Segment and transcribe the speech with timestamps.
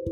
[0.00, 0.08] Hai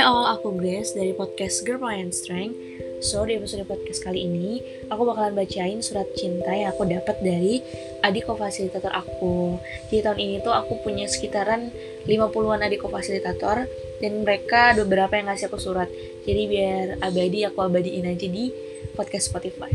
[0.00, 2.56] all, aku Grace dari podcast Girl Power Strength.
[3.04, 7.60] So, di episode podcast kali ini, aku bakalan bacain surat cinta yang aku dapat dari
[8.00, 9.60] adik kofasilitator aku.
[9.92, 11.68] Jadi tahun ini tuh aku punya sekitaran
[12.08, 13.68] 50-an adik kofasilitator
[14.00, 15.92] dan mereka beberapa yang ngasih aku surat.
[16.24, 18.48] Jadi biar abadi, aku abadiin aja di
[18.96, 19.68] podcast Spotify.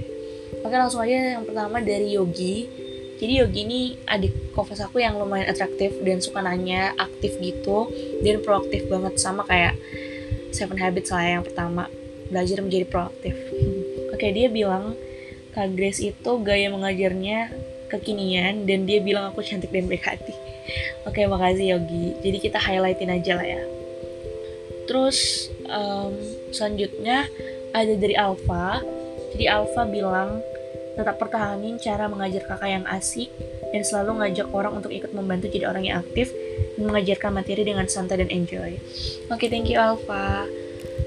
[0.65, 2.80] Oke langsung aja yang pertama dari Yogi
[3.21, 7.93] jadi Yogi ini adik kofas aku yang lumayan atraktif dan suka nanya aktif gitu
[8.25, 9.77] dan proaktif banget sama kayak
[10.49, 11.85] Seven Habits lah yang pertama
[12.33, 13.37] belajar menjadi proaktif.
[14.17, 14.97] Oke dia bilang
[15.53, 17.53] Kak Grace itu gaya mengajarnya
[17.93, 20.33] kekinian dan dia bilang aku cantik dan baik hati.
[21.07, 22.17] Oke makasih Yogi.
[22.25, 23.61] Jadi kita highlightin aja lah ya.
[24.89, 26.17] Terus um,
[26.49, 27.29] selanjutnya
[27.69, 28.81] ada dari Alpha.
[29.37, 30.41] Jadi Alpha bilang
[30.95, 33.31] Tetap pertahanin cara mengajar kakak yang asik
[33.71, 36.35] dan selalu ngajak orang untuk ikut membantu jadi orang yang aktif
[36.75, 38.75] dan mengajarkan materi dengan santai dan enjoy.
[39.31, 40.45] Oke, okay, thank you Alfa.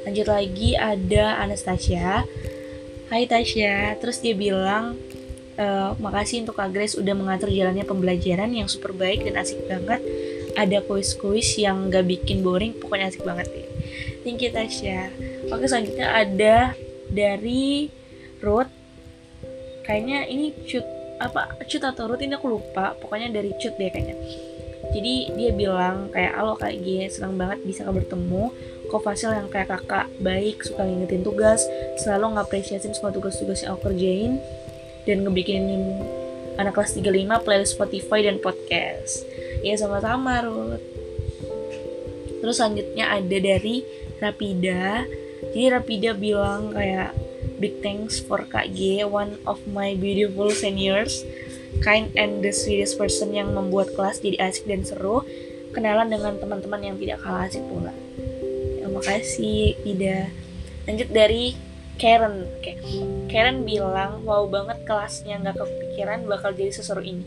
[0.09, 2.25] Lanjut lagi ada Anastasia.
[3.13, 4.97] Hai Tasya, terus dia bilang
[5.61, 5.67] e,
[6.01, 10.01] makasih untuk Kak Grace udah mengatur jalannya pembelajaran yang super baik dan asik banget.
[10.57, 13.69] Ada kuis-kuis yang gak bikin boring, pokoknya asik banget deh.
[14.25, 15.13] Thank you Tasya.
[15.53, 16.73] Oke selanjutnya ada
[17.13, 17.93] dari
[18.41, 18.84] Ruth
[19.85, 20.85] kayaknya ini cut
[21.23, 22.97] apa cut atau root ini aku lupa.
[22.99, 24.17] Pokoknya dari cut deh kayaknya.
[24.93, 28.53] Jadi dia bilang kayak alo kayak gini senang banget bisa bertemu.
[28.91, 31.65] Kok Fasil yang kayak kakak baik suka ngingetin tugas.
[32.03, 34.37] Selalu ngapresiasin semua tugas-tugas yang aku kerjain
[35.09, 36.05] dan ngebikinin
[36.61, 39.25] anak kelas 35 playlist Spotify dan podcast.
[39.65, 40.85] Ya sama-sama Ruth.
[42.45, 43.81] Terus selanjutnya ada dari
[44.21, 45.09] Rapida.
[45.57, 47.24] Jadi Rapida bilang kayak
[47.59, 51.23] Big thanks for Kak G, one of my beautiful seniors,
[51.87, 55.23] kind and the sweetest person yang membuat kelas jadi asik dan seru.
[55.75, 57.91] Kenalan dengan teman-teman yang tidak kalah asik pula.
[58.79, 60.31] Ya, makasih, Ida.
[60.87, 61.59] Lanjut dari
[61.99, 62.47] Karen.
[62.59, 62.79] Oke.
[63.31, 67.27] Karen bilang, wow banget kelasnya nggak kepikiran bakal jadi seseru ini.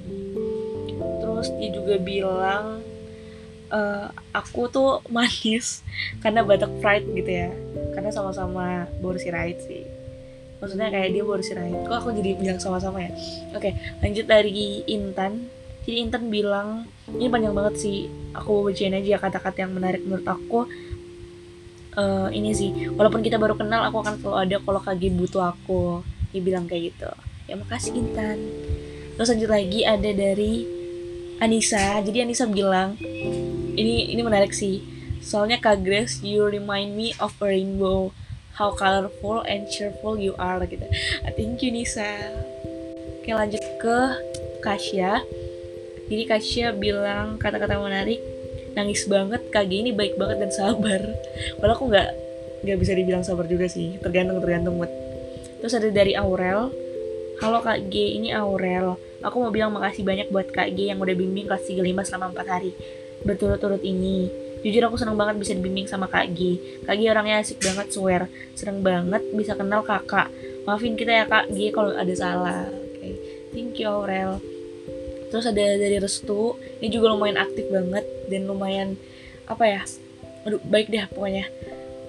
[1.19, 2.87] Terus dia juga bilang,
[3.71, 5.83] uh, aku tuh manis
[6.23, 7.51] karena batak pride gitu ya
[7.95, 9.96] karena sama-sama Right sih
[10.57, 13.11] maksudnya kayak dia baru sirahin kok aku jadi bilang sama-sama ya?
[13.53, 15.49] Oke lanjut dari Intan.
[15.87, 18.11] Jadi Intan bilang ini panjang banget sih.
[18.35, 20.67] Aku bacain aja kata-kata yang menarik menurut aku.
[21.97, 26.01] Uh, ini sih walaupun kita baru kenal aku akan selalu ada kalau kagi butuh aku.
[26.35, 27.11] Dia bilang kayak gitu.
[27.47, 28.37] Ya makasih Intan.
[29.15, 30.67] Terus lanjut lagi ada dari
[31.37, 32.01] Anissa.
[32.01, 32.97] Jadi Anissa bilang
[33.77, 34.83] ini ini menarik sih.
[35.21, 38.13] Soalnya Kak Grace you remind me of a rainbow
[38.57, 40.83] how colorful and cheerful you are gitu.
[41.21, 42.09] Ah, thank you Nisa.
[43.21, 43.97] Oke lanjut ke
[44.65, 45.21] Kasya.
[46.09, 48.17] Jadi Kasya bilang kata-kata menarik,
[48.73, 51.01] nangis banget, KG ini baik banget dan sabar.
[51.61, 52.09] Walau aku nggak
[52.65, 54.89] nggak bisa dibilang sabar juga sih, tergantung tergantung mood.
[55.61, 56.73] Terus ada dari Aurel,
[57.37, 58.97] Halo Kak G, ini Aurel.
[59.21, 62.49] Aku mau bilang makasih banyak buat Kak G yang udah bimbing kelas 35 selama 4
[62.49, 62.71] hari.
[63.21, 64.46] Berturut-turut ini.
[64.67, 66.59] Jujur aku seneng banget bisa dibimbing sama Kak G.
[66.83, 68.27] Kak G orangnya asik banget, swear.
[68.51, 70.27] Seneng banget bisa kenal kakak.
[70.67, 72.67] Maafin kita ya Kak G kalau ada salah.
[72.99, 73.15] Okay.
[73.55, 74.43] thank you Aurel.
[75.31, 78.99] Terus ada dari Restu, ini juga lumayan aktif banget dan lumayan
[79.47, 79.81] apa ya?
[80.43, 81.47] Aduh, baik deh pokoknya.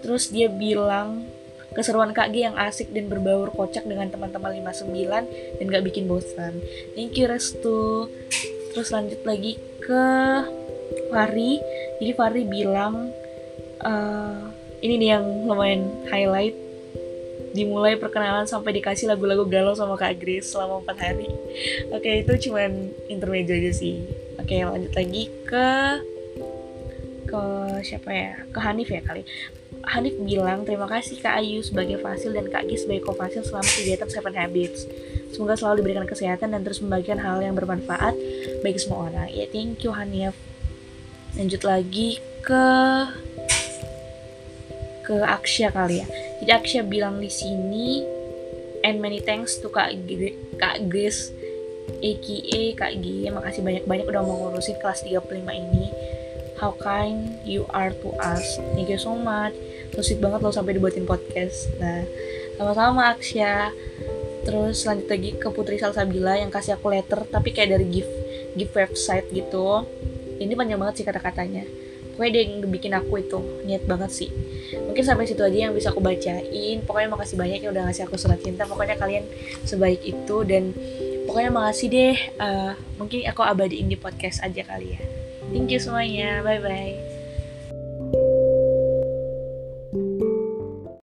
[0.02, 1.30] Terus dia bilang
[1.78, 6.58] keseruan Kak G yang asik dan berbaur kocak dengan teman-teman 59 dan gak bikin bosan.
[6.98, 8.10] Thank you Restu.
[8.74, 10.02] Terus lanjut lagi ke
[11.10, 11.60] Fari
[11.98, 13.10] jadi Fari bilang
[13.82, 14.38] uh,
[14.78, 16.54] ini nih yang lumayan highlight.
[17.48, 21.30] Dimulai perkenalan sampai dikasih lagu-lagu galau sama Kak Grace selama 4 hari.
[21.90, 24.04] Oke okay, itu cuman intermezzo aja sih.
[24.38, 25.66] Oke okay, lanjut lagi ke
[27.26, 27.42] ke
[27.82, 28.32] siapa ya?
[28.52, 29.26] Ke Hanif ya kali.
[29.88, 34.08] Hanif bilang terima kasih Kak Ayu sebagai Fasil dan Kak Gis sebagai Kofasil selama kegiatan
[34.12, 34.80] Seven Habits.
[35.32, 38.14] Semoga selalu diberikan kesehatan dan terus membagikan hal yang bermanfaat
[38.60, 39.28] bagi semua orang.
[39.32, 40.47] Ya, thank you Hanif
[41.36, 42.64] lanjut lagi ke
[45.04, 46.06] ke Aksya kali ya.
[46.44, 48.04] Jadi Aksya bilang di sini
[48.84, 51.32] and many thanks to Kak G Kak Grace
[52.00, 53.28] aka Kak G.
[53.32, 55.88] Makasih banyak-banyak udah mau ngurusin kelas 35 ini.
[56.60, 58.44] How kind you are to us.
[58.74, 59.54] Thank you so much.
[59.98, 61.72] Sweet banget lo sampai dibuatin podcast.
[61.80, 62.04] Nah
[62.60, 63.72] sama-sama Aksya.
[64.44, 68.12] Terus lanjut lagi ke Putri Salsabila yang kasih aku letter tapi kayak dari gift
[68.56, 69.84] gift website gitu
[70.38, 71.64] ini panjang banget sih kata-katanya.
[72.14, 74.30] Pokoknya dia yang bikin aku itu niat banget sih.
[74.74, 76.82] Mungkin sampai situ aja yang bisa aku bacain.
[76.82, 78.66] Pokoknya makasih banyak yang udah ngasih aku surat cinta.
[78.66, 79.22] Pokoknya kalian
[79.62, 80.74] sebaik itu dan
[81.30, 82.18] pokoknya makasih deh.
[82.42, 85.00] Uh, mungkin aku abadiin di podcast aja kali ya.
[85.54, 86.42] Thank you semuanya.
[86.42, 87.07] Bye bye